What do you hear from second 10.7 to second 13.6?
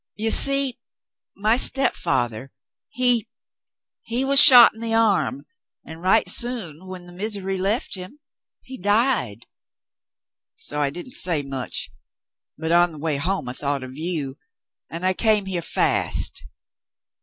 I didn't say much— but on the way home I